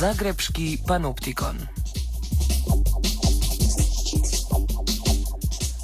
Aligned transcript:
Zagrebski 0.00 0.80
panoptikon. 0.86 1.79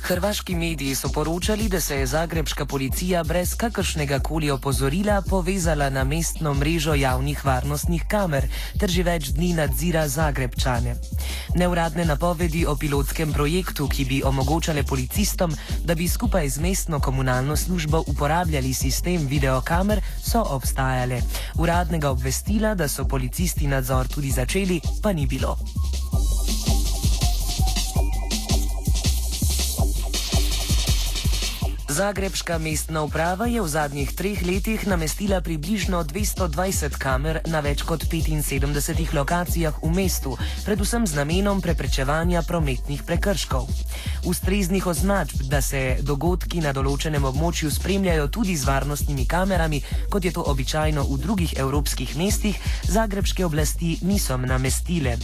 Hrvaški 0.06 0.54
mediji 0.54 0.94
so 0.94 1.08
poročali, 1.08 1.68
da 1.68 1.80
se 1.80 1.96
je 1.96 2.06
zagrebska 2.06 2.66
policija 2.66 3.24
brez 3.24 3.54
kakršnega 3.54 4.18
koli 4.18 4.50
opozorila 4.50 5.22
povezala 5.30 5.90
na 5.90 6.04
mestno 6.04 6.54
mrežo 6.54 6.94
javnih 6.94 7.44
varnostnih 7.44 8.04
kamer 8.08 8.46
ter 8.78 8.90
že 8.90 9.02
več 9.02 9.32
dni 9.34 9.52
nadzira 9.58 10.06
zagrebčane. 10.08 10.94
Neuradne 11.58 12.04
napovedi 12.04 12.62
o 12.66 12.76
pilotskem 12.76 13.32
projektu, 13.32 13.88
ki 13.88 14.04
bi 14.04 14.22
omogočale 14.22 14.86
policistom, 14.86 15.50
da 15.84 15.94
bi 15.94 16.08
skupaj 16.08 16.48
z 16.48 16.62
mestno 16.62 17.00
komunalno 17.00 17.56
službo 17.56 18.04
uporabljali 18.06 18.74
sistem 18.74 19.26
videokamer, 19.26 20.00
so 20.22 20.44
obstajale. 20.54 21.22
Uradnega 21.58 22.10
obvestila, 22.10 22.74
da 22.74 22.88
so 22.88 23.08
policisti 23.08 23.66
nadzor 23.66 24.06
tudi 24.08 24.30
začeli, 24.30 24.80
pa 25.02 25.12
ni 25.12 25.26
bilo. 25.26 25.58
Zagrebska 31.96 32.58
mestna 32.58 33.02
uprava 33.08 33.46
je 33.48 33.56
v 33.56 33.68
zadnjih 33.72 34.10
treh 34.12 34.44
letih 34.44 34.84
namestila 34.84 35.40
približno 35.40 36.04
220 36.04 36.92
kamer 37.00 37.40
na 37.48 37.62
več 37.64 37.80
kot 37.88 38.04
75 38.04 39.16
lokacijah 39.16 39.80
v 39.80 39.88
mestu, 39.96 40.36
predvsem 40.68 41.08
z 41.08 41.16
namenom 41.16 41.64
preprečevanja 41.64 42.44
prometnih 42.44 43.00
prekrškov. 43.00 43.64
Ustreznih 44.28 44.84
označb, 44.84 45.48
da 45.48 45.64
se 45.64 45.96
dogodki 46.04 46.60
na 46.60 46.76
določenem 46.76 47.24
območju 47.24 47.72
spremljajo 47.72 48.28
tudi 48.28 48.60
z 48.60 48.68
varnostnimi 48.68 49.24
kamerami, 49.24 49.80
kot 50.12 50.28
je 50.28 50.36
to 50.36 50.44
običajno 50.52 51.00
v 51.00 51.16
drugih 51.16 51.56
evropskih 51.56 52.12
mestih, 52.20 52.60
zagrebske 52.92 53.40
oblasti 53.48 53.96
niso 54.04 54.36
namestile. 54.36 55.16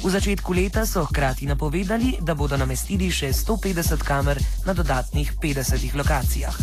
V 0.00 0.08
začetku 0.08 0.52
leta 0.56 0.88
so 0.88 1.04
hkrati 1.04 1.44
napovedali, 1.44 2.16
da 2.24 2.32
bodo 2.32 2.56
namestili 2.56 3.12
še 3.12 3.36
150 3.36 4.00
kamer 4.00 4.40
na 4.64 4.72
dodatnih 4.72 5.36
50 5.36 5.92
lokacijah. 5.92 6.56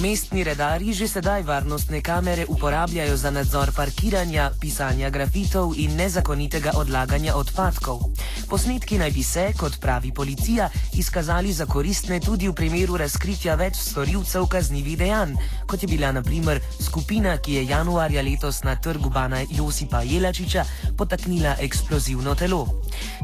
Mestni 0.00 0.40
redari 0.44 0.96
že 0.96 1.04
sedaj 1.08 1.44
varnostne 1.44 2.00
kamere 2.00 2.48
uporabljajo 2.48 3.16
za 3.16 3.28
nadzor 3.28 3.72
parkiranja, 3.76 4.50
pisanja 4.60 5.12
grafitov 5.12 5.76
in 5.76 5.92
nezakonitega 5.96 6.80
odlaganja 6.80 7.36
odpadkov. 7.36 8.08
Posnetki 8.48 8.98
naj 8.98 9.10
bi 9.10 9.22
se, 9.22 9.52
kot 9.58 9.78
pravi 9.80 10.12
policija, 10.12 10.68
izkazali 10.94 11.52
za 11.52 11.66
koristne 11.66 12.20
tudi 12.20 12.48
v 12.48 12.54
primeru 12.54 12.96
razkritja 12.96 13.54
več 13.58 13.78
storilcev 13.80 14.46
kaznjivih 14.52 14.98
dejanj, 14.98 15.34
kot 15.66 15.82
je 15.82 15.88
bila 15.88 16.12
naprimer 16.12 16.60
skupina, 16.80 17.36
ki 17.38 17.54
je 17.58 17.64
januarja 17.68 18.22
letos 18.22 18.62
na 18.64 18.76
trgu 18.76 19.10
Bana 19.10 19.40
Josipa 19.50 20.02
Jelačiča 20.02 20.64
potaknila 20.96 21.56
eksplozivno 21.60 22.34
telo. 22.34 22.66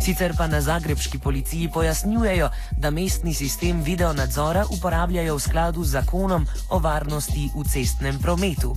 Sicer 0.02 0.34
pa 0.36 0.46
na 0.46 0.60
zagrebski 0.60 1.18
policiji 1.18 1.70
pojasnjujejo, 1.74 2.50
da 2.78 2.90
mestni 2.90 3.34
sistem 3.34 3.82
videonadzora 3.82 4.64
uporabljajo 4.70 5.36
v 5.36 5.40
skladu 5.40 5.84
z 5.84 5.98
zakonom 5.98 6.46
o 6.70 6.78
varnosti 6.78 7.50
v 7.54 7.64
cestnem 7.68 8.18
prometu. 8.18 8.76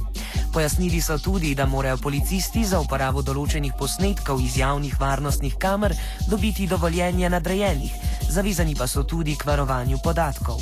Pojasnili 0.53 1.01
so 1.01 1.17
tudi, 1.17 1.55
da 1.55 1.65
morajo 1.65 1.97
policisti 1.97 2.61
za 2.61 2.77
uporabo 2.79 3.23
določenih 3.25 3.73
posnetkov 3.73 4.37
iz 4.37 4.59
javnih 4.61 4.99
varnostnih 5.01 5.55
kamer 5.57 5.95
dobiti 6.29 6.67
dovoljenje 6.69 7.29
nadrejenih, 7.33 7.95
zavezani 8.29 8.75
pa 8.77 8.85
so 8.87 9.01
tudi 9.01 9.33
k 9.33 9.49
varovanju 9.49 9.97
podatkov. 10.03 10.61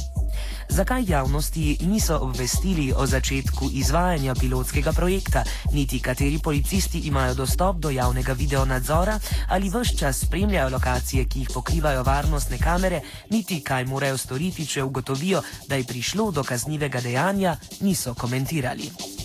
Zakaj 0.72 1.04
javnosti 1.08 1.78
niso 1.84 2.20
obvestili 2.24 2.94
o 2.96 3.04
začetku 3.04 3.68
izvajanja 3.74 4.36
pilotskega 4.40 4.94
projekta, 4.96 5.44
niti 5.74 6.00
kateri 6.00 6.40
policisti 6.40 7.00
imajo 7.12 7.34
dostop 7.44 7.84
do 7.84 7.90
javnega 7.92 8.34
videonadzora 8.34 9.20
ali 9.48 9.70
vse 9.70 9.98
čas 9.98 10.24
spremljajo 10.24 10.70
lokacije, 10.70 11.26
ki 11.26 11.40
jih 11.40 11.50
pokrivajo 11.54 12.04
varnostne 12.04 12.58
kamere, 12.58 13.02
niti 13.30 13.60
kaj 13.60 13.86
morajo 13.86 14.18
storiti, 14.18 14.66
če 14.66 14.84
ugotovijo, 14.84 15.44
da 15.68 15.76
je 15.76 15.84
prišlo 15.84 16.32
do 16.32 16.44
kaznivega 16.44 17.02
dejanja, 17.02 17.58
niso 17.82 18.14
komentirali. 18.14 19.20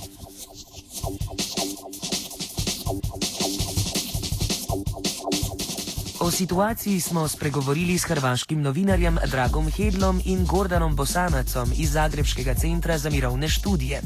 O 6.27 6.31
situaciji 6.31 7.00
smo 7.00 7.28
spregovorili 7.28 7.99
s 7.99 8.05
hrvaškim 8.11 8.62
novinarjem 8.62 9.16
Dragom 9.33 9.66
Hedlom 9.77 10.16
in 10.33 10.39
Gordanom 10.53 10.97
Bosanacom 10.97 11.69
iz 11.83 11.93
Zagrebskega 11.93 12.55
centra 12.55 12.99
za 12.99 13.11
mirovne 13.11 13.49
študije. 13.49 14.00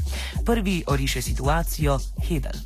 Prvi 0.45 0.83
oriše 0.93 1.21
situacijo 1.21 1.93
Hedl. 2.27 2.57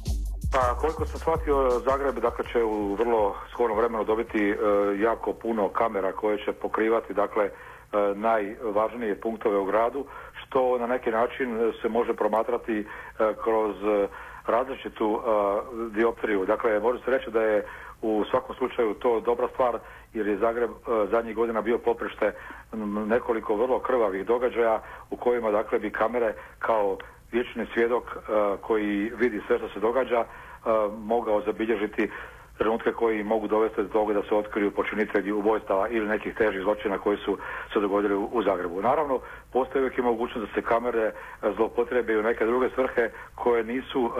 Pa 0.53 0.75
koliko 0.81 1.05
sam 1.05 1.19
shvatio, 1.19 1.81
Zagreb 1.87 2.15
dakle, 2.19 2.45
će 2.51 2.63
u 2.63 2.95
vrlo 2.95 3.35
skorom 3.53 3.77
vremenu 3.77 4.03
dobiti 4.03 4.49
e, 4.49 4.55
jako 4.99 5.33
puno 5.33 5.69
kamera 5.69 6.11
koje 6.11 6.37
će 6.45 6.51
pokrivati 6.53 7.13
dakle, 7.13 7.45
e, 7.45 7.51
najvažnije 8.15 9.21
punktove 9.21 9.57
u 9.57 9.65
gradu, 9.65 10.05
što 10.41 10.77
na 10.77 10.87
neki 10.87 11.11
način 11.11 11.73
se 11.81 11.89
može 11.89 12.13
promatrati 12.13 12.77
e, 12.79 12.85
kroz 13.43 13.75
različitu 14.47 15.19
e, 15.19 15.29
dioptriju. 15.91 16.45
Dakle, 16.45 16.79
može 16.79 16.99
se 17.03 17.11
reći 17.11 17.31
da 17.31 17.41
je 17.41 17.65
u 18.01 18.23
svakom 18.31 18.55
slučaju 18.55 18.93
to 18.93 19.19
dobra 19.19 19.47
stvar 19.47 19.79
jer 20.13 20.27
je 20.27 20.37
Zagreb 20.37 20.69
e, 20.69 20.73
zadnjih 21.11 21.35
godina 21.35 21.61
bio 21.61 21.77
poprište 21.77 22.31
nekoliko 23.07 23.55
vrlo 23.55 23.79
krvavih 23.79 24.25
događaja 24.25 24.81
u 25.09 25.15
kojima 25.15 25.51
dakle 25.51 25.79
bi 25.79 25.89
kamere 25.89 26.33
kao 26.59 26.97
vječni 27.31 27.65
svjedok 27.73 28.03
e, 28.03 28.19
koji 28.61 29.11
vidi 29.17 29.41
sve 29.47 29.57
što 29.57 29.69
se 29.69 29.79
događa 29.79 30.19
e, 30.19 30.25
mogao 30.97 31.41
zabilježiti 31.41 32.09
trenutke 32.57 32.91
koji 32.91 33.23
mogu 33.23 33.47
dovesti 33.47 33.81
do 33.83 33.87
toga 33.89 34.13
da 34.13 34.21
se 34.21 34.35
otkriju 34.35 34.71
počinitelji 34.71 35.31
ubojstava 35.31 35.87
ili 35.89 36.07
nekih 36.07 36.35
težih 36.35 36.61
zločina 36.61 36.97
koji 36.97 37.17
su 37.17 37.37
se 37.73 37.79
dogodili 37.79 38.15
u, 38.15 38.43
Zagrebu. 38.43 38.81
Naravno, 38.81 39.19
postoji 39.53 39.81
uvijek 39.81 39.97
i 39.97 40.01
mogućnost 40.01 40.47
da 40.47 40.53
se 40.53 40.67
kamere 40.67 41.11
zloupotrebe 41.55 42.17
u 42.19 42.23
neke 42.23 42.45
druge 42.45 42.69
svrhe 42.69 43.09
koje 43.35 43.63
nisu 43.63 44.11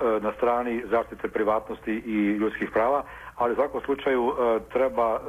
E, 0.00 0.20
na 0.20 0.32
strani 0.32 0.82
zaštite 0.90 1.28
privatnosti 1.28 2.02
i 2.06 2.36
ljudskih 2.36 2.70
prava, 2.70 3.02
ali 3.34 3.52
u 3.52 3.56
svakom 3.56 3.80
slučaju 3.80 4.28
e, 4.30 4.58
treba 4.72 5.16
e, 5.16 5.20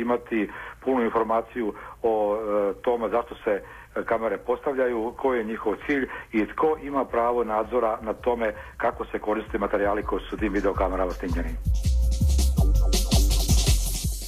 imati 0.00 0.50
punu 0.80 1.02
informaciju 1.04 1.74
o 2.02 2.38
tome 2.82 3.08
zašto 3.08 3.34
se 3.34 3.62
kamere 4.06 4.38
postavljaju, 4.38 5.14
koji 5.16 5.38
je 5.38 5.44
njihov 5.44 5.74
cilj 5.86 6.08
i 6.32 6.46
tko 6.46 6.76
ima 6.82 7.04
pravo 7.04 7.44
nadzora 7.44 7.98
na 8.02 8.12
tome 8.12 8.54
kako 8.76 9.04
se 9.04 9.18
koriste 9.18 9.58
materijali 9.58 10.02
koji 10.02 10.22
su 10.30 10.36
tim 10.36 10.52
videokamerama 10.52 11.10
snimljeni. 11.10 11.54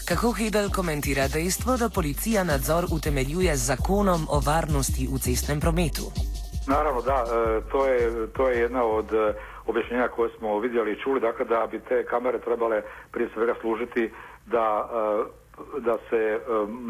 Kako 0.08 0.32
Hidel 0.32 0.68
komentira 0.70 1.28
dejstvo, 1.28 1.76
da 1.76 1.88
policija 1.88 2.44
nadzor 2.44 2.84
utemeljuje 2.92 3.56
z 3.56 3.66
zakonom 3.66 4.20
o 4.30 4.40
varnosti 4.46 5.08
v 5.12 5.18
cestnem 5.18 5.60
prometu? 5.60 6.06
Naravno, 6.68 7.02
da, 7.02 7.24
to 7.72 7.86
je, 7.86 8.26
to 8.36 8.48
je 8.48 8.60
jedna 8.60 8.84
od 8.84 9.08
objašnjenja 9.66 10.08
koje 10.08 10.30
smo 10.38 10.58
vidjeli 10.58 10.92
i 10.92 11.00
čuli, 11.02 11.20
dakle 11.20 11.44
da 11.44 11.66
bi 11.70 11.80
te 11.80 12.04
kamere 12.04 12.38
trebale 12.38 12.82
prije 13.12 13.28
svega 13.34 13.54
služiti 13.60 14.12
da 14.46 14.66
e, 14.86 15.45
da 15.78 15.98
se 16.10 16.40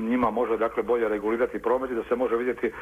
njima 0.02 0.30
može 0.30 0.56
dakle 0.56 0.82
bolje 0.82 1.08
regulirati 1.08 1.58
promet 1.58 1.90
i 1.90 1.94
da 1.94 2.02
se 2.04 2.16
može 2.16 2.36
vidjeti 2.36 2.72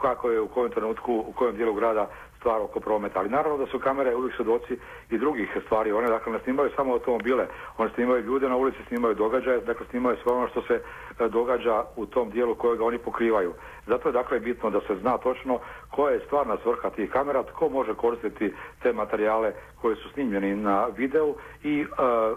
kako 0.00 0.30
je 0.30 0.40
u 0.40 0.48
kojem 0.48 0.72
trenutku, 0.72 1.24
u 1.26 1.32
kojem 1.32 1.56
dijelu 1.56 1.74
grada 1.74 2.08
stvar 2.38 2.60
oko 2.60 2.80
prometa. 2.80 3.18
Ali 3.18 3.28
naravno 3.28 3.58
da 3.58 3.66
su 3.66 3.78
kamere 3.78 4.14
uvijek 4.14 4.36
svjedoci 4.36 4.78
i 5.10 5.18
drugih 5.18 5.56
stvari. 5.64 5.92
One 5.92 6.08
dakle 6.08 6.32
ne 6.32 6.38
snimaju 6.38 6.70
samo 6.76 6.92
automobile, 6.92 7.46
one 7.78 7.90
snimaju 7.94 8.24
ljude 8.24 8.48
na 8.48 8.56
ulici, 8.56 8.78
snimaju 8.88 9.14
događaje, 9.14 9.60
dakle 9.60 9.86
snimaju 9.90 10.16
sve 10.22 10.32
ono 10.32 10.48
što 10.48 10.62
se 10.62 10.74
e, 10.74 11.28
događa 11.28 11.84
u 11.96 12.06
tom 12.06 12.30
dijelu 12.30 12.54
kojega 12.54 12.84
oni 12.84 12.98
pokrivaju. 12.98 13.52
Zato 13.86 14.08
je 14.08 14.12
dakle 14.12 14.40
bitno 14.40 14.70
da 14.70 14.80
se 14.80 14.96
zna 15.00 15.18
točno 15.18 15.58
koja 15.90 16.14
je 16.14 16.24
stvarna 16.26 16.56
svrha 16.62 16.90
tih 16.90 17.10
kamera, 17.10 17.42
tko 17.42 17.68
može 17.68 17.94
koristiti 17.94 18.52
te 18.82 18.92
materijale 18.92 19.52
koji 19.80 19.96
su 19.96 20.08
snimljeni 20.14 20.56
na 20.56 20.86
videu 20.96 21.34
i 21.64 21.80
e, 21.80 21.86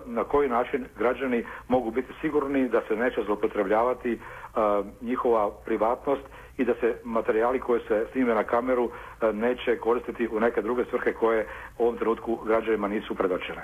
na 0.06 0.24
koji 0.24 0.50
način 0.50 0.86
građani 0.98 1.46
mogu 1.68 1.92
biti 1.92 2.14
sigurni 2.22 2.70
da 2.70 2.82
se 2.88 2.96
neće 2.96 3.24
zloupotrebljavati 3.26 4.12
e, 4.12 4.20
njihova 5.02 5.52
privatnost 5.66 6.22
i 6.58 6.66
da 6.66 6.74
se 6.74 6.96
materijali 7.04 7.60
koji 7.60 7.82
se 7.88 8.06
snime 8.12 8.36
na 8.36 8.44
kameru 8.44 8.90
e, 8.90 9.34
neće 9.34 9.78
koristiti 9.78 10.28
u 10.32 10.40
neke 10.40 10.62
druge 10.62 10.86
svrhe 10.90 11.14
koje 11.14 11.48
u 11.78 11.84
ovom 11.84 11.98
trenutku 11.98 12.36
građanima 12.46 12.88
nisu 12.88 13.16
predočene. 13.16 13.62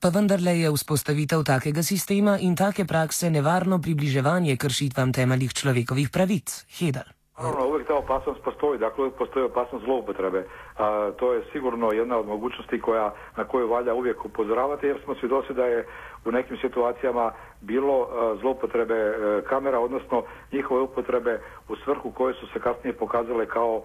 Pa 0.00 0.08
vendarle 0.08 0.58
je 0.58 0.70
vzpostavitev 0.74 1.44
takega 1.46 1.82
sistema 1.82 2.38
in 2.40 2.56
take 2.56 2.84
prakse 2.84 3.30
nevarno 3.30 3.78
približevanje 3.78 4.56
kršitvam 4.56 5.12
temeljih 5.12 5.52
človekovih 5.52 6.08
pravic. 6.12 6.66
Hedal. 6.78 7.21
Naravno, 7.42 7.66
uvijek 7.66 7.86
ta 7.88 7.94
opasnost 7.94 8.40
postoji, 8.44 8.78
dakle 8.78 9.04
uvijek 9.04 9.18
postoji 9.18 9.44
opasnost 9.44 9.84
zloupotrebe. 9.84 10.44
A, 10.78 11.10
to 11.16 11.32
je 11.32 11.42
sigurno 11.52 11.92
jedna 11.92 12.18
od 12.18 12.26
mogućnosti 12.26 12.80
koja, 12.80 13.14
na 13.36 13.44
koju 13.44 13.68
valja 13.68 13.94
uvijek 13.94 14.24
upozoravati 14.24 14.86
jer 14.86 15.00
smo 15.04 15.14
svjedoci 15.14 15.54
da 15.54 15.64
je 15.64 15.86
u 16.24 16.30
nekim 16.30 16.56
situacijama 16.56 17.32
bilo 17.60 18.08
zloupotrebe 18.40 18.94
e, 18.94 19.42
kamera, 19.48 19.80
odnosno 19.80 20.22
njihove 20.52 20.80
upotrebe 20.80 21.40
u 21.68 21.76
svrhu 21.76 22.10
koje 22.10 22.34
su 22.34 22.46
se 22.46 22.60
kasnije 22.60 22.92
pokazale 22.92 23.46
kao 23.46 23.82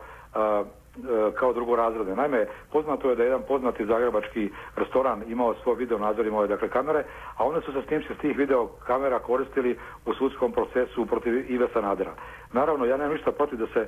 kao 1.40 1.54
drugorazredne. 1.54 2.16
Naime, 2.16 2.46
poznato 2.72 3.10
je 3.10 3.16
da 3.16 3.24
jedan 3.24 3.42
poznati 3.48 3.86
zagrebački 3.86 4.50
restoran 4.76 5.24
imao 5.28 5.56
svoj 5.64 5.76
video 5.76 5.98
nadzor, 5.98 6.26
imao 6.26 6.42
je 6.42 6.48
dakle 6.48 6.70
kamere, 6.70 7.04
a 7.38 7.46
one 7.46 7.62
su 7.62 7.72
se 7.72 7.82
snimci 7.88 8.08
s 8.18 8.22
tih 8.22 8.38
video 8.38 8.68
kamera 8.68 9.20
koristili 9.20 9.78
u 10.06 10.14
sudskom 10.14 10.52
procesu 10.52 11.06
protiv 11.06 11.52
Ive 11.52 11.68
Sanadera. 11.74 12.12
Naravno, 12.54 12.86
ja 12.86 12.98
nemam 12.98 13.14
ništa 13.14 13.32
protiv 13.32 13.60
da 13.60 13.68
se 13.68 13.80
e, 13.80 13.88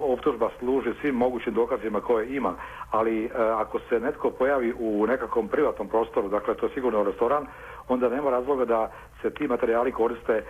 optužba 0.00 0.50
služi 0.58 0.90
svim 1.00 1.14
mogućim 1.14 1.54
dokazima 1.54 2.00
koje 2.00 2.36
ima, 2.36 2.54
ali 2.90 3.24
e, 3.24 3.30
ako 3.36 3.78
se 3.88 4.00
netko 4.00 4.30
pojavi 4.30 4.74
u 4.78 5.06
nekakvom 5.06 5.48
privatnom 5.48 5.88
prostoru, 5.88 6.28
dakle 6.28 6.54
to 6.54 6.66
je 6.66 6.72
sigurno 6.74 7.02
restoran, 7.02 7.46
onda 7.90 8.08
nema 8.08 8.30
razloga 8.30 8.64
da 8.64 8.90
se 9.22 9.30
ti 9.30 9.48
materijali 9.48 9.92
koriste 9.92 10.32
e, 10.32 10.42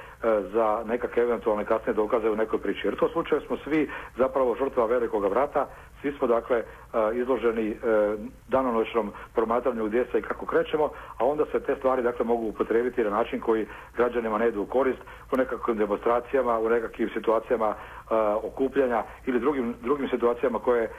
za 0.53 0.83
nekakve 0.87 1.23
eventualne 1.23 1.65
kasne 1.65 1.93
dokaze 1.93 2.31
u 2.31 2.37
nekoj 2.37 2.59
priči. 2.59 2.87
Jer 2.87 2.97
to 2.97 3.09
slučaju 3.09 3.41
smo 3.41 3.57
svi 3.57 3.91
zapravo 4.17 4.55
žrtva 4.55 4.87
velikoga 4.87 5.29
vrata, 5.29 5.67
svi 6.01 6.13
smo 6.13 6.27
dakle 6.27 6.57
e, 6.59 6.65
izloženi 7.15 7.71
e, 7.71 7.77
danonoćnom 8.49 9.13
promatranju 9.35 9.87
gdje 9.87 10.05
se 10.13 10.19
i 10.19 10.23
kako 10.23 10.47
krećemo, 10.47 10.91
a 11.19 11.25
onda 11.25 11.45
se 11.53 11.61
te 11.61 11.77
stvari 11.77 12.03
dakle 12.03 12.25
mogu 12.25 12.47
upotrijebiti 12.47 13.05
na 13.05 13.11
način 13.11 13.41
koji 13.41 13.67
građanima 13.97 14.39
ne 14.39 14.49
idu 14.49 14.63
u 14.63 14.67
korist 14.67 14.99
u 15.33 15.37
nekakvim 15.37 15.77
demonstracijama, 15.77 16.59
u 16.59 16.69
nekakvim 16.69 17.09
situacijama 17.15 17.75
okupljanja 18.43 19.03
ili 19.27 19.41
drugim, 19.41 19.75
drugim 19.83 20.09
situacijama 20.09 20.59
koje 20.59 20.91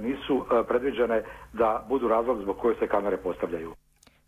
nisu 0.00 0.44
predviđene 0.68 1.22
da 1.52 1.84
budu 1.88 2.08
razlog 2.08 2.38
zbog 2.42 2.56
koje 2.58 2.74
se 2.74 2.86
kamere 2.86 3.16
postavljaju. 3.16 3.81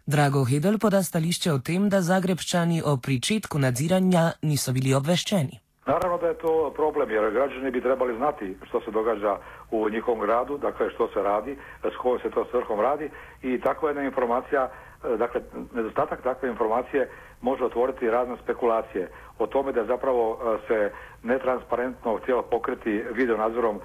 Drago 0.06 0.44
Hedel 0.44 0.78
poda 0.78 1.02
stališče 1.02 1.52
o 1.52 1.58
tem, 1.58 1.88
da 1.88 2.02
Zagrebčani 2.02 2.82
o 2.84 2.96
pričetku 2.96 3.58
nadziranja 3.58 4.32
niso 4.42 4.72
bili 4.72 4.92
obveščeni. 4.94 5.63
Naravno 5.86 6.18
da 6.18 6.26
je 6.28 6.34
to 6.34 6.72
problem 6.76 7.10
jer 7.10 7.30
građani 7.30 7.70
bi 7.70 7.80
trebali 7.80 8.16
znati 8.16 8.56
što 8.66 8.80
se 8.80 8.90
događa 8.90 9.36
u 9.70 9.88
njihovom 9.88 10.20
gradu, 10.20 10.58
dakle 10.58 10.90
što 10.90 11.08
se 11.08 11.22
radi, 11.22 11.56
s 11.82 11.96
kojom 11.96 12.18
se 12.18 12.30
to 12.30 12.44
svrhom 12.44 12.80
radi 12.80 13.10
i 13.42 13.60
takva 13.60 13.88
jedna 13.88 14.02
informacija, 14.02 14.68
e, 15.04 15.16
dakle 15.16 15.40
nedostatak 15.74 16.22
takve 16.22 16.48
informacije 16.48 17.08
može 17.40 17.64
otvoriti 17.64 18.10
razne 18.10 18.36
spekulacije 18.42 19.08
o 19.38 19.46
tome 19.46 19.72
da 19.72 19.84
zapravo 19.84 20.38
e, 20.38 20.58
se 20.68 20.92
netransparentno 21.22 22.16
htjelo 22.16 22.42
pokriti 22.42 23.04
video 23.12 23.36
nadzorom 23.36 23.76
e, 23.76 23.80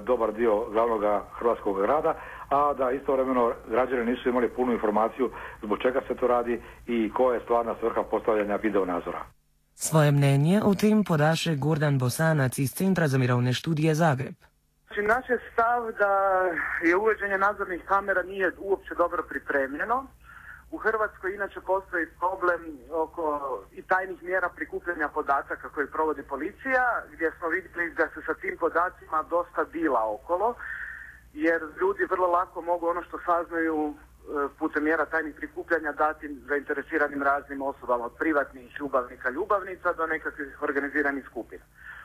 dobar 0.00 0.32
dio 0.32 0.64
glavnog 0.70 1.02
hrvatskog 1.32 1.80
grada, 1.80 2.14
a 2.50 2.72
da 2.72 2.90
istovremeno 2.90 3.52
građani 3.70 4.04
nisu 4.06 4.28
imali 4.28 4.48
punu 4.48 4.72
informaciju 4.72 5.30
zbog 5.62 5.78
čega 5.78 6.00
se 6.08 6.14
to 6.14 6.26
radi 6.26 6.60
i 6.86 7.12
koja 7.12 7.34
je 7.34 7.40
stvarna 7.40 7.74
svrha 7.80 8.02
postavljanja 8.02 8.56
video 8.56 8.84
nadzora. 8.84 9.43
Svoje 9.74 10.12
mnenje 10.12 10.60
o 10.64 10.74
tem 10.74 11.04
podaše 11.04 11.56
Gordan 11.56 11.98
Bosanac 11.98 12.58
iz 12.58 12.72
Centra 12.72 13.08
za 13.08 13.18
mirovne 13.18 13.52
študije 13.52 13.94
Zagreb. 13.94 14.34
Naš 14.96 15.28
je 15.28 15.38
stav 15.52 15.92
da 15.98 16.12
je 16.88 16.96
uvođenje 16.96 17.38
nadzornih 17.38 17.82
kamera 17.88 18.22
nije 18.22 18.52
uopće 18.58 18.94
dobro 18.94 19.22
pripremljeno. 19.22 20.06
U 20.70 20.76
Hrvatskoj 20.78 21.34
inače 21.34 21.60
postoji 21.60 22.06
problem 22.06 22.60
oko 22.90 23.24
i 23.72 23.82
tajnih 23.82 24.22
mjera 24.22 24.48
prikupljanja 24.56 25.08
podataka 25.08 25.68
koje 25.68 25.86
provodi 25.86 26.22
policija, 26.22 27.02
gdje 27.12 27.32
smo 27.38 27.48
vidjeli 27.48 27.94
da 27.94 28.08
se 28.14 28.20
sa 28.26 28.34
tim 28.34 28.56
podacima 28.60 29.22
dosta 29.30 29.64
bila 29.72 30.12
okolo, 30.14 30.54
jer 31.32 31.60
ljudi 31.80 32.04
vrlo 32.10 32.26
lako 32.26 32.60
mogu 32.60 32.86
ono 32.86 33.02
što 33.02 33.18
saznaju 33.26 33.94
putem 34.58 34.84
mjera 34.84 35.06
tajnih 35.06 35.34
prikupljanja 35.34 35.92
dati 35.92 36.28
zainteresiranim 36.48 37.22
raznim 37.22 37.62
osobama 37.62 38.04
od 38.04 38.12
privatnih 38.18 38.76
ljubavnika, 38.80 39.30
ljubavnica 39.30 39.92
do 39.92 40.06
nekakvih 40.06 40.62
organiziranih 40.62 41.24
skupina. 41.26 41.64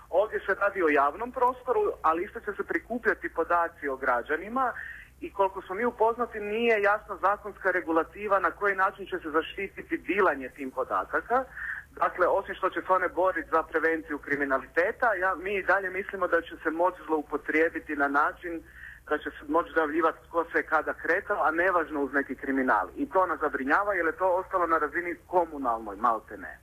Ovdje 0.09 0.39
se 0.39 0.53
radi 0.53 0.83
o 0.83 0.89
javnom 0.89 1.31
prostoru, 1.31 1.91
ali 2.01 2.23
isto 2.23 2.39
će 2.39 2.51
se 2.57 2.63
prikupljati 2.63 3.29
podaci 3.29 3.87
o 3.87 3.97
građanima 3.97 4.73
i 5.21 5.33
koliko 5.33 5.61
smo 5.61 5.75
mi 5.75 5.85
upoznati 5.85 6.39
nije 6.39 6.81
jasna 6.81 7.17
zakonska 7.21 7.71
regulativa 7.71 8.39
na 8.39 8.51
koji 8.51 8.75
način 8.75 9.05
će 9.05 9.19
se 9.19 9.29
zaštititi 9.29 9.97
dilanje 9.97 10.49
tim 10.49 10.71
podataka. 10.71 11.43
Dakle, 11.91 12.27
osim 12.27 12.55
što 12.55 12.69
će 12.69 12.81
se 12.81 12.93
one 12.93 13.09
boriti 13.09 13.49
za 13.51 13.63
prevenciju 13.63 14.17
kriminaliteta, 14.17 15.13
ja, 15.13 15.35
mi 15.35 15.55
i 15.55 15.63
dalje 15.63 15.89
mislimo 15.89 16.27
da 16.27 16.41
će 16.41 16.55
se 16.63 16.69
moći 16.69 16.97
zloupotrijebiti 17.05 17.95
na 17.95 18.07
način 18.07 18.63
da 19.09 19.17
će 19.17 19.29
se 19.29 19.43
moći 19.47 19.71
zavljivati 19.75 20.27
tko 20.27 20.45
se 20.51 20.63
kada 20.63 20.93
kretao, 20.93 21.43
a 21.43 21.51
nevažno 21.51 22.01
uz 22.01 22.13
neki 22.13 22.35
kriminal. 22.35 22.87
I 22.95 23.09
to 23.09 23.25
nas 23.25 23.39
zabrinjava 23.39 23.93
jer 23.93 24.05
je 24.05 24.17
to 24.21 24.27
ostalo 24.41 24.67
na 24.67 24.77
razini 24.77 25.15
komunalnoj, 25.27 25.95
malte 25.95 26.37
ne. 26.37 26.59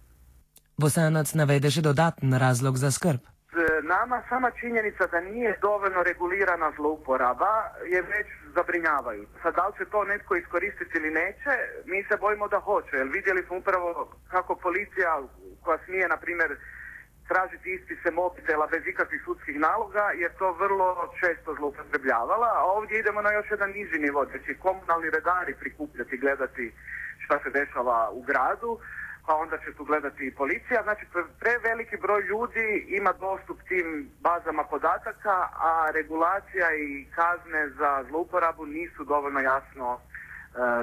Bosanac 0.76 1.34
navede 1.34 1.70
še 1.70 1.82
dodatni 1.82 2.38
razlog 2.38 2.76
za 2.76 2.90
skrb. 2.90 3.20
Nama 3.82 4.22
sama 4.28 4.50
činjenica 4.60 5.06
da 5.06 5.20
nije 5.20 5.58
dovoljno 5.62 6.02
regulirana 6.02 6.72
zlouporaba 6.76 7.52
je 7.93 8.02
već 8.02 8.28
zabrinjavajuća. 8.54 9.37
Sad 9.43 9.54
da 9.54 9.66
li 9.66 9.75
će 9.78 9.84
to 9.90 10.04
netko 10.04 10.37
iskoristiti 10.37 10.98
ili 10.98 11.10
neće, 11.10 11.52
mi 11.84 12.04
se 12.08 12.16
bojimo 12.20 12.48
da 12.48 12.60
hoće. 12.60 12.96
Jer 12.96 13.08
vidjeli 13.08 13.43
smo 13.46 13.56
upravo 13.56 13.88
kako 14.31 14.54
policija 14.56 15.22
koja 15.64 15.78
smije, 15.84 16.08
na 16.08 16.16
primjer, 16.16 16.56
tražiti 17.28 17.75
ispise 17.75 18.11
mobitela 18.11 18.67
bez 18.67 18.87
ikakvih 18.87 19.23
sudskih 19.25 19.56
naloga 19.61 20.05
jer 20.23 20.31
to 20.38 20.52
vrlo 20.52 21.12
često 21.20 21.55
zloupotrebljavala, 21.55 22.50
a 22.58 22.64
ovdje 22.76 22.99
idemo 22.99 23.23
na 23.23 23.32
još 23.32 23.46
jedan 23.50 23.70
niži 23.70 23.99
nivo, 23.99 24.26
znači 24.31 24.58
komunalni 24.67 25.11
redari 25.11 25.55
prikupljati, 25.61 26.23
gledati 26.25 26.73
šta 27.25 27.38
se 27.43 27.50
dešava 27.50 28.11
u 28.12 28.23
gradu, 28.23 28.78
pa 29.26 29.34
onda 29.34 29.58
će 29.58 29.75
tu 29.76 29.84
gledati 29.84 30.26
i 30.26 30.34
policija. 30.34 30.82
Znači 30.82 31.06
preveliki 31.40 31.96
broj 31.96 32.23
ljudi 32.23 32.87
ima 32.88 33.12
dostup 33.12 33.58
tim 33.69 34.11
bazama 34.20 34.64
podataka, 34.64 35.37
a 35.70 35.90
regulacija 35.94 36.75
i 36.75 37.06
kazne 37.14 37.69
za 37.69 38.05
zlouporabu 38.08 38.67
nisu 38.67 39.05
dovoljno 39.05 39.40
jasno 39.40 39.99
e, 39.99 40.00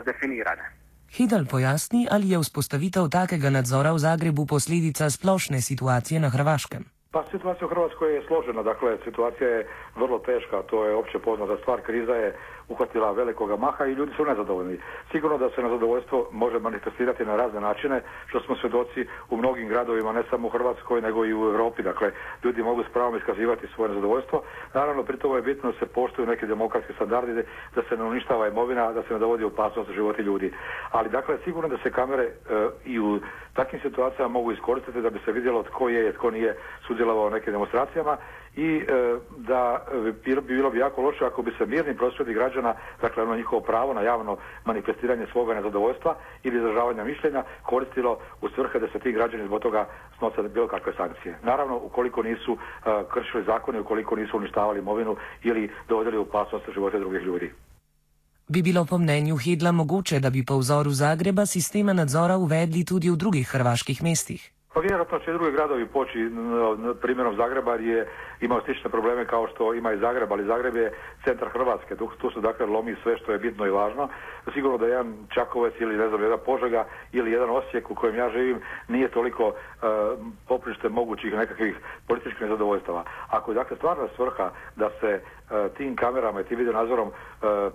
definirane. 0.05 0.82
Hidal 1.17 1.45
pojasni, 1.45 2.07
ali 2.11 2.29
je 2.29 2.39
vzpostavitev 2.41 3.05
takega 3.13 3.49
nadzora 3.53 3.91
v 3.93 4.01
Zagrebu 4.01 4.45
posledica 4.49 5.09
splošne 5.09 5.61
situacije 5.61 6.19
na 6.19 6.29
Hrvaškem. 6.33 6.89
Pa 7.13 7.21
situacija 7.31 7.67
u 7.67 7.69
Hrvatskoj 7.69 8.15
je 8.15 8.21
složena, 8.27 8.63
dakle 8.63 8.97
situacija 9.03 9.49
je 9.49 9.67
vrlo 9.95 10.19
teška, 10.19 10.61
to 10.61 10.85
je 10.85 10.95
opće 10.95 11.19
poznata 11.19 11.57
stvar, 11.57 11.81
kriza 11.81 12.13
je 12.13 12.35
uhvatila 12.69 13.11
velikoga 13.11 13.55
maha 13.55 13.85
i 13.85 13.93
ljudi 13.93 14.11
su 14.17 14.25
nezadovoljni. 14.25 14.77
Sigurno 15.11 15.37
da 15.37 15.49
se 15.49 15.63
nezadovoljstvo 15.63 16.27
može 16.31 16.59
manifestirati 16.59 17.25
na 17.25 17.35
razne 17.35 17.61
načine, 17.61 18.01
što 18.27 18.39
smo 18.39 18.55
svjedoci 18.55 19.05
u 19.29 19.37
mnogim 19.37 19.67
gradovima, 19.67 20.11
ne 20.11 20.23
samo 20.29 20.47
u 20.47 20.49
Hrvatskoj, 20.49 21.01
nego 21.01 21.25
i 21.25 21.33
u 21.33 21.43
Europi. 21.43 21.83
Dakle, 21.83 22.11
ljudi 22.43 22.63
mogu 22.63 22.83
s 22.83 22.93
pravom 22.93 23.17
iskazivati 23.17 23.67
svoje 23.75 23.89
nezadovoljstvo. 23.89 24.43
Naravno, 24.73 25.03
pri 25.03 25.17
tome 25.17 25.37
je 25.37 25.41
bitno 25.41 25.71
da 25.71 25.79
se 25.79 25.85
poštuju 25.85 26.27
neki 26.27 26.47
demokratski 26.47 26.93
standardi, 26.93 27.43
da 27.75 27.81
se 27.89 27.97
ne 27.97 28.03
uništava 28.03 28.47
imovina, 28.47 28.91
da 28.91 29.03
se 29.03 29.13
ne 29.13 29.19
dovodi 29.19 29.43
opasnost 29.43 29.91
životi 29.91 30.21
ljudi. 30.21 30.53
Ali, 30.91 31.09
dakle, 31.09 31.37
sigurno 31.43 31.69
da 31.69 31.77
se 31.77 31.91
kamere 31.91 32.23
e, 32.23 32.31
i 32.85 32.99
u 32.99 33.19
takvim 33.53 33.81
situacijama 33.81 34.33
mogu 34.33 34.51
iskoristiti 34.51 35.01
da 35.01 35.09
bi 35.09 35.19
se 35.25 35.31
vidjelo 35.31 35.63
tko 35.63 35.89
je 35.89 36.13
tko 36.13 36.31
nije 36.31 36.57
sudjelovao 36.87 37.27
u 37.27 37.29
nekim 37.29 37.53
demonstracijama 37.53 38.17
i 38.55 38.75
e, 38.75 38.83
da 39.37 39.85
bi 40.03 40.41
bilo 40.41 40.69
bi 40.69 40.79
jako 40.79 41.01
loše 41.01 41.25
ako 41.25 41.41
bi 41.41 41.51
se 41.57 41.65
mirni 41.65 41.97
prosvjedi 41.97 42.33
građana, 42.33 42.75
dakle 43.01 43.23
ono 43.23 43.35
njihovo 43.35 43.61
pravo 43.61 43.93
na 43.93 44.01
javno 44.01 44.37
manifestiranje 44.65 45.25
svoga 45.31 45.53
nezadovoljstva 45.53 46.15
ili 46.43 46.57
izražavanja 46.57 47.03
mišljenja 47.03 47.43
koristilo 47.63 48.19
u 48.41 48.49
svrhe 48.49 48.79
da 48.79 48.87
se 48.87 48.99
ti 48.99 49.11
građani 49.11 49.45
zbog 49.45 49.61
toga 49.61 49.85
snose 50.17 50.49
bilo 50.49 50.67
kakve 50.67 50.93
sankcije. 50.97 51.39
Naravno, 51.43 51.77
ukoliko 51.77 52.23
nisu 52.23 52.57
e, 52.57 52.57
kršili 53.13 53.43
zakone, 53.43 53.79
ukoliko 53.79 54.15
nisu 54.15 54.37
uništavali 54.37 54.79
imovinu 54.79 55.15
ili 55.43 55.69
dovodili 55.89 56.17
u 56.17 56.21
opasnost 56.21 56.65
života 56.73 56.99
drugih 56.99 57.21
ljudi. 57.21 57.51
Bi 58.47 58.61
bilo 58.61 58.85
po 58.85 58.97
mnenju 58.97 59.37
Hedla 59.37 59.71
mogoče, 59.71 60.19
da 60.19 60.29
bi 60.29 60.45
po 60.45 60.57
vzoru 60.57 60.91
Zagreba 60.91 61.45
sistema 61.45 61.93
nadzora 61.93 62.37
uvedli 62.37 62.85
tudi 62.85 63.09
v 63.09 63.15
drugih 63.15 63.47
hrvaških 63.47 64.03
mestih? 64.03 64.52
Pa 64.73 64.79
vjerojatno 64.79 65.19
će 65.19 65.33
drugi 65.33 65.51
gradovi 65.51 65.85
poći 65.85 66.31
primjerom 67.01 67.35
Zagreba 67.35 67.71
jer 67.71 67.81
je 67.81 68.07
imao 68.41 68.61
slične 68.61 68.89
probleme 68.89 69.25
kao 69.25 69.47
što 69.47 69.73
ima 69.73 69.93
i 69.93 69.97
Zagreb, 69.97 70.31
ali 70.31 70.45
Zagreb 70.45 70.75
je 70.75 70.93
centar 71.23 71.49
Hrvatske, 71.49 71.95
tu, 71.95 72.31
se 72.33 72.41
dakle 72.41 72.65
lomi 72.65 72.95
sve 73.03 73.17
što 73.17 73.31
je 73.31 73.39
bitno 73.39 73.65
i 73.65 73.69
važno. 73.69 74.09
Sigurno 74.53 74.77
da 74.77 74.87
jedan 74.87 75.13
Čakovec 75.29 75.73
ili 75.79 75.97
ne 75.97 76.07
znam, 76.07 76.21
jedan 76.21 76.39
Požega 76.45 76.85
ili 77.11 77.31
jedan 77.31 77.49
Osijek 77.49 77.91
u 77.91 77.95
kojem 77.95 78.15
ja 78.15 78.29
živim 78.29 78.61
nije 78.87 79.07
toliko 79.07 79.47
uh, 79.47 79.53
poprište 80.47 80.89
mogućih 80.89 81.33
nekakvih 81.33 81.75
političkih 82.07 82.41
nezadovoljstava. 82.41 83.03
Ako 83.29 83.51
je 83.51 83.55
dakle 83.55 83.77
stvarna 83.77 84.07
svrha 84.15 84.51
da 84.75 84.89
se 84.89 85.21
tim 85.77 85.95
kamerama 85.95 86.41
i 86.41 86.43
tim 86.43 86.57
video 86.57 86.73
nadzorom 86.73 87.07
uh, 87.07 87.13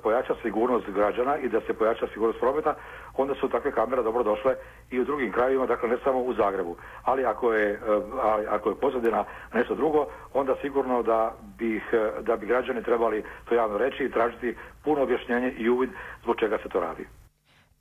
pojača 0.03 0.35
sigurnost 0.43 0.87
građana 0.91 1.39
i 1.39 1.49
da 1.49 1.61
se 1.61 1.75
pojača 1.75 2.07
sigurnost 2.13 2.41
prometa, 2.41 2.75
onda 3.17 3.35
su 3.35 3.49
takve 3.49 3.73
kamere 3.73 4.03
dobro 4.03 4.23
došle 4.23 4.55
i 4.91 5.01
u 5.01 5.05
drugim 5.05 5.33
krajevima, 5.33 5.67
dakle 5.67 5.89
ne 5.89 5.97
samo 6.05 6.19
u 6.19 6.35
Zagrebu. 6.35 6.77
Ali 7.05 7.25
ako 7.25 7.53
je, 7.53 7.81
ali 8.23 8.47
ako 8.47 8.69
je 8.69 8.75
pozadina 8.75 9.25
nešto 9.55 9.75
drugo, 9.75 10.07
onda 10.35 10.55
sigurno 10.63 11.03
da, 11.03 11.33
bih, 11.59 11.83
da 12.21 12.37
bi 12.37 12.47
građani 12.47 12.83
trebali 12.83 13.25
to 13.49 13.55
javno 13.55 13.79
reći 13.79 14.05
i 14.05 14.11
tražiti 14.11 14.57
puno 14.85 15.03
objašnjenje 15.03 15.51
i 15.51 15.69
uvid 15.69 15.91
zbog 16.23 16.37
čega 16.37 16.59
se 16.63 16.69
to 16.69 16.81
radi. 16.81 17.07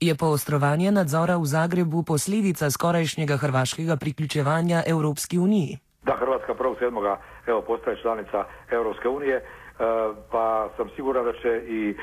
Je 0.00 0.14
poostrovanje 0.14 0.92
nadzora 0.92 1.36
v 1.36 1.44
Zagrebu 1.44 2.02
posledica 2.06 2.70
skorajšnjega 2.70 3.36
hrvaškega 3.36 3.96
priključevanja 3.96 4.82
Evropski 4.86 5.38
uniji? 5.38 5.78
Da, 6.02 6.14
Hrvatska 6.16 6.54
1.7. 6.54 7.16
evo 7.46 7.62
postaje 7.62 7.96
članica 8.02 8.44
Europske 8.70 9.08
unije. 9.08 9.42
Pa 10.30 10.44
sam 10.76 10.88
siguran 10.88 11.24
da 11.24 11.32
će 11.32 11.62
i 11.68 11.96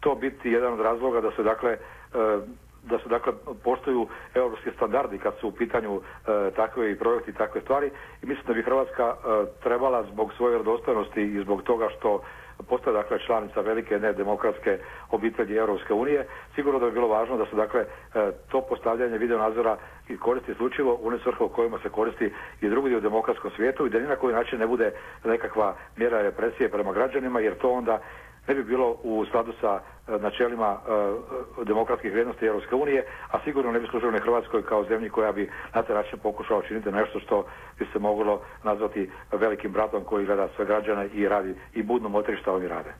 to 0.00 0.14
biti 0.14 0.50
jedan 0.50 0.72
od 0.72 0.80
razloga 0.80 1.20
da 1.20 1.30
se 1.30 1.42
dakle 1.42 1.76
da 2.84 2.98
se 2.98 3.08
dakle 3.08 3.32
poštuju 3.64 4.06
europski 4.34 4.70
standardi 4.70 5.18
kad 5.18 5.34
su 5.40 5.48
u 5.48 5.52
pitanju 5.52 6.00
e, 6.00 6.50
takve 6.50 6.90
i 6.92 6.98
projekti 6.98 7.30
i 7.30 7.34
takve 7.34 7.60
stvari. 7.60 7.90
I 8.22 8.26
mislim 8.26 8.46
da 8.46 8.52
bi 8.52 8.62
Hrvatska 8.62 9.04
e, 9.06 9.16
trebala 9.62 10.04
zbog 10.04 10.32
svoje 10.32 10.50
vjerodostojnosti 10.50 11.22
i 11.22 11.40
zbog 11.40 11.62
toga 11.62 11.88
što 11.90 12.22
postaje 12.68 12.96
dakle 12.96 13.18
članica 13.18 13.60
velike 13.60 13.98
nedemokratske 13.98 14.78
obitelji 15.10 15.56
Europske 15.56 15.94
unije, 15.94 16.26
sigurno 16.54 16.78
da 16.80 16.86
bi 16.86 16.92
bilo 16.92 17.08
važno 17.08 17.36
da 17.36 17.46
se 17.46 17.56
dakle 17.56 17.80
e, 17.80 17.86
to 18.48 18.60
postavljanje 18.60 19.18
videonadzora 19.18 19.76
koristi 20.20 20.52
isključivo 20.52 20.98
u 21.02 21.06
one 21.08 21.18
svrhe 21.18 21.44
u 21.44 21.48
kojima 21.48 21.78
se 21.82 21.88
koristi 21.88 22.32
i 22.60 22.68
drugi 22.68 22.96
u 22.96 23.00
demokratskom 23.00 23.50
svijetu 23.56 23.86
i 23.86 23.90
da 23.90 23.98
ni 23.98 24.06
na 24.08 24.16
koji 24.16 24.34
način 24.34 24.58
ne 24.58 24.66
bude 24.66 24.92
nekakva 25.24 25.76
mjera 25.96 26.22
represije 26.22 26.68
prema 26.68 26.92
građanima 26.92 27.40
jer 27.40 27.54
to 27.54 27.70
onda 27.70 28.00
ne 28.48 28.54
bi 28.54 28.64
bilo 28.64 28.96
u 29.02 29.24
skladu 29.28 29.52
sa 29.60 29.80
e, 29.80 30.18
načelima 30.18 30.70
e, 30.76 31.64
demokratskih 31.64 32.12
vrijednosti 32.12 32.46
Europske 32.46 32.74
unije, 32.74 33.06
a 33.30 33.38
sigurno 33.44 33.72
ne 33.72 33.80
bi 33.80 33.86
služilo 33.86 34.12
ni 34.12 34.20
Hrvatskoj 34.20 34.62
kao 34.62 34.84
zemlji 34.84 35.10
koja 35.10 35.32
bi 35.32 35.50
na 35.74 35.82
taj 35.82 35.96
način 35.96 36.18
pokušala 36.18 36.62
činiti 36.68 36.90
nešto 36.90 37.20
što 37.20 37.46
bi 37.78 37.86
se 37.92 37.98
moglo 37.98 38.40
nazvati 38.64 39.10
velikim 39.32 39.72
bratom 39.72 40.04
koji 40.04 40.26
gleda 40.26 40.48
sve 40.56 40.64
građane 40.64 41.08
i 41.08 41.28
radi 41.28 41.54
i 41.74 41.82
budno 41.82 42.08
motri 42.08 42.36
što 42.36 42.54
oni 42.54 42.68
rade. 42.68 42.94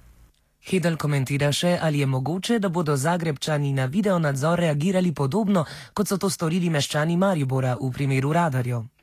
Hidel 0.66 0.96
komentira 0.96 1.52
še, 1.52 1.76
ali 1.82 1.98
je 1.98 2.06
mogoče, 2.06 2.58
da 2.58 2.68
bodo 2.68 2.96
Zagrebčani 2.96 3.72
na 3.72 3.84
videonadzor 3.84 4.58
reagirali 4.58 5.14
podobno, 5.14 5.64
kot 5.94 6.08
so 6.08 6.18
to 6.18 6.30
storili 6.30 6.70
meščani 6.70 7.16
Maribora 7.16 7.76
v 7.80 7.92
primeru 7.94 8.32
radarjev. 8.32 8.95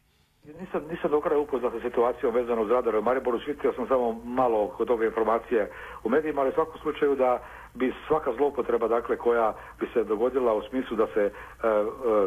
Nisam, 0.43 0.81
nisam 0.91 1.11
do 1.11 1.21
kraja 1.21 1.39
upoznat 1.39 1.73
sa 1.73 1.79
situacijom 1.79 2.33
vezano 2.33 2.61
uz 2.61 2.71
radare 2.71 2.99
u 2.99 3.01
Mariboru, 3.01 3.39
svitio 3.39 3.73
sam 3.73 3.87
samo 3.87 4.21
malo 4.25 4.67
kod 4.67 4.89
ove 4.89 5.05
informacije 5.05 5.71
u 6.03 6.09
medijima, 6.09 6.41
ali 6.41 6.49
u 6.49 6.53
svakom 6.53 6.81
slučaju 6.81 7.15
da 7.15 7.39
bi 7.73 7.93
svaka 8.07 8.33
zloupotreba 8.33 8.87
dakle 8.87 9.17
koja 9.17 9.53
bi 9.79 9.87
se 9.93 10.03
dogodila 10.03 10.53
u 10.53 10.61
smislu 10.61 10.97
da 10.97 11.07
se 11.07 11.21
e, 11.21 11.29
e, 11.29 11.31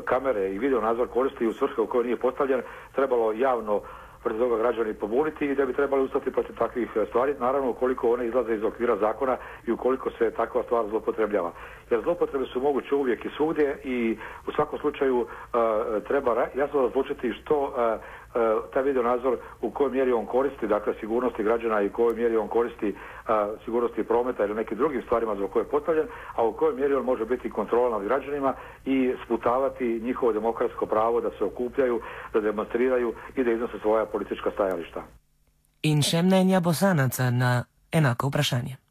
kamere 0.05 0.55
i 0.55 0.59
video 0.59 0.81
nadzor 0.81 1.09
koristi 1.09 1.47
u 1.47 1.53
svrhe 1.53 1.81
u 1.81 1.87
kojoj 1.87 2.05
nije 2.05 2.17
postavljen, 2.17 2.63
trebalo 2.95 3.33
javno 3.33 3.81
protiv 4.27 4.41
toga 4.41 4.57
građani 4.57 4.95
pobuniti 4.95 5.47
i 5.47 5.55
da 5.55 5.67
bi 5.67 5.73
trebali 5.73 6.03
ustati 6.03 6.31
protiv 6.31 6.57
takvih 6.57 6.89
e, 6.97 7.07
stvari, 7.07 7.35
naravno 7.41 7.71
ukoliko 7.71 8.11
one 8.13 8.27
izlaze 8.27 8.55
iz 8.55 8.65
okvira 8.65 8.97
zakona 8.97 9.37
i 9.67 9.73
ukoliko 9.73 10.11
se 10.11 10.31
takva 10.31 10.63
stvar 10.63 10.85
zlopotrebljava. 10.91 11.53
Jer 11.91 12.01
zlopotrebe 12.03 12.45
su 12.47 12.61
moguće 12.61 12.95
uvijek 12.95 13.25
i 13.25 13.31
svugdje 13.37 13.79
i 13.85 14.17
u 14.47 14.53
svakom 14.53 14.79
slučaju 14.79 15.17
uh, 15.21 15.27
treba 16.09 16.47
jasno 16.55 16.83
razlučiti 16.83 17.33
što 17.33 17.63
uh, 17.63 17.73
taj 18.73 18.83
video 18.83 19.03
nadzor 19.03 19.39
u 19.61 19.71
kojoj 19.71 19.93
mjeri 19.93 20.13
on 20.13 20.27
koristi, 20.27 20.67
dakle 20.67 20.95
sigurnosti 21.01 21.43
građana 21.43 21.83
i 21.83 21.87
u 21.87 21.93
kojoj 21.93 22.15
mjeri 22.15 22.37
on 22.37 22.49
koristi 22.49 22.95
sigurnosti 23.65 24.05
prometa 24.05 24.45
ili 24.45 24.55
nekim 24.55 24.79
drugim 24.79 25.03
stvarima 25.03 25.37
za 25.37 25.47
koje 25.47 25.63
je 25.63 25.69
postavljen, 25.69 26.07
a 26.35 26.45
u 26.45 26.53
kojoj 26.53 26.75
mjeri 26.75 26.95
on 26.95 27.05
može 27.05 27.25
biti 27.25 27.51
kontrola 27.51 27.99
nad 27.99 28.09
građanima 28.09 28.55
i 28.85 29.15
sputavati 29.25 30.01
njihovo 30.03 30.33
demokratsko 30.33 30.87
pravo 30.87 31.21
da 31.21 31.31
se 31.39 31.45
okupljaju, 31.45 32.01
da 32.33 32.41
demonstriraju 32.41 33.15
i 33.37 33.45
da 33.45 33.53
iznose 33.53 33.79
svoja 33.79 34.07
politička 34.07 34.51
stajališta. 34.51 35.03
In 35.83 36.03
še 36.03 36.23
mnenja 36.23 36.61
bosanaca 36.61 37.31
na 37.31 37.65
enako 37.93 38.29
vprašanje. 38.29 38.86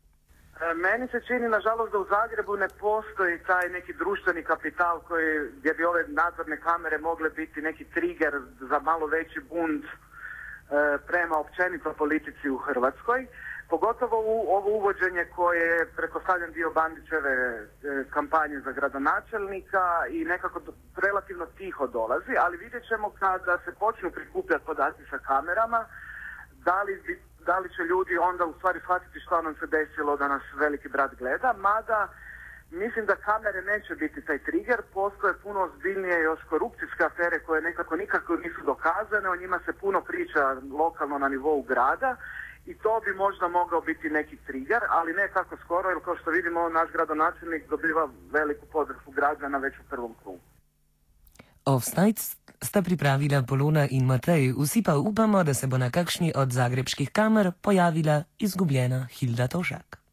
E, 0.61 0.73
meni 0.73 1.07
se 1.07 1.19
čini, 1.27 1.49
nažalost, 1.49 1.91
da 1.91 1.99
u 1.99 2.05
Zagrebu 2.09 2.57
ne 2.57 2.67
postoji 2.79 3.39
taj 3.47 3.69
neki 3.69 3.93
društveni 3.93 4.43
kapital 4.43 4.99
koji, 4.99 5.49
gdje 5.57 5.73
bi 5.73 5.85
ove 5.85 6.05
nadzorne 6.07 6.57
kamere 6.59 6.97
mogle 6.97 7.29
biti 7.29 7.61
neki 7.61 7.83
trigger 7.83 8.33
za 8.59 8.79
malo 8.79 9.07
veći 9.07 9.39
bunt 9.39 9.85
e, 9.85 9.89
prema 11.07 11.37
općenito 11.37 11.93
politici 11.93 12.49
u 12.49 12.57
Hrvatskoj. 12.57 13.27
Pogotovo 13.69 14.17
u 14.19 14.55
ovo 14.57 14.69
uvođenje 14.69 15.25
koje 15.35 15.61
je 15.61 15.87
pretpostavljen 15.95 16.51
dio 16.51 16.71
Bandićeve 16.71 17.33
e, 17.33 17.67
kampanje 18.09 18.59
za 18.59 18.71
gradonačelnika 18.71 19.85
i 20.09 20.25
nekako 20.25 20.61
relativno 20.95 21.45
tiho 21.45 21.87
dolazi, 21.87 22.33
ali 22.39 22.57
vidjet 22.57 22.83
ćemo 22.87 23.13
kada 23.19 23.57
se 23.65 23.71
počnu 23.79 24.11
prikupljati 24.11 24.65
podaci 24.65 25.03
sa 25.09 25.17
kamerama, 25.17 25.85
da 26.65 26.83
li 26.83 27.01
bi 27.05 27.21
da 27.45 27.59
li 27.59 27.69
će 27.69 27.83
ljudi 27.83 28.17
onda 28.17 28.45
u 28.45 28.53
stvari 28.53 28.79
shvatiti 28.79 29.19
što 29.19 29.41
nam 29.41 29.55
se 29.55 29.67
desilo 29.67 30.17
da 30.17 30.27
nas 30.27 30.41
veliki 30.55 30.89
brat 30.89 31.15
gleda, 31.15 31.53
mada 31.57 32.07
mislim 32.71 33.05
da 33.05 33.15
kamere 33.15 33.61
neće 33.61 33.95
biti 33.95 34.25
taj 34.25 34.39
trigger, 34.39 34.81
postoje 34.93 35.33
puno 35.43 35.59
ozbiljnije 35.61 36.21
još 36.21 36.39
korupcijske 36.49 37.03
afere 37.03 37.39
koje 37.39 37.61
nekako 37.61 37.95
nikako 37.95 38.35
nisu 38.35 38.61
dokazane, 38.65 39.29
o 39.29 39.35
njima 39.35 39.59
se 39.65 39.73
puno 39.73 40.01
priča 40.01 40.55
lokalno 40.71 41.17
na 41.17 41.29
nivou 41.29 41.61
grada 41.61 42.15
i 42.65 42.73
to 42.73 43.01
bi 43.05 43.13
možda 43.13 43.47
mogao 43.47 43.81
biti 43.81 44.09
neki 44.09 44.37
trigger, 44.47 44.81
ali 44.89 45.13
ne 45.13 45.27
tako 45.33 45.57
skoro, 45.63 45.89
jer 45.89 45.99
kao 46.05 46.15
što 46.17 46.31
vidimo 46.31 46.69
naš 46.69 46.91
gradonačelnik 46.91 47.69
dobiva 47.69 48.09
veliku 48.31 48.65
podršku 48.65 49.11
građana 49.11 49.57
već 49.57 49.79
u 49.79 49.89
prvom 49.89 50.15
krugu. 50.23 50.54
Offside 51.65 52.21
sta 52.61 52.81
pripravila 52.81 53.41
Polona 53.41 53.87
in 53.89 54.05
Matej, 54.05 54.53
vsi 54.53 54.83
pa 54.83 54.97
upamo, 54.97 55.43
da 55.43 55.53
se 55.53 55.67
bo 55.67 55.77
na 55.77 55.89
kakšni 55.89 56.31
od 56.35 56.51
zagrebskih 56.51 57.09
kamer 57.09 57.51
pojavila 57.61 58.23
izgubljena 58.39 59.07
Hilda 59.11 59.47
Tožak. 59.47 60.04